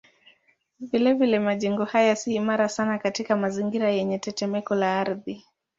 Vilevile 0.79 1.39
majengo 1.39 1.85
haya 1.85 2.15
si 2.15 2.35
imara 2.35 2.69
sana 2.69 2.97
katika 2.99 3.35
mazingira 3.37 3.89
yenye 3.89 4.19
tetemeko 4.19 4.75
la 4.75 4.99
ardhi. 4.99 5.45